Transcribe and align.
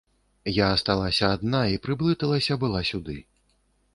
Я 0.53 0.69
асталася 0.77 1.27
адна 1.35 1.61
і 1.73 1.77
прыблыталася 1.85 2.53
была 2.63 2.81
сюды. 2.93 3.17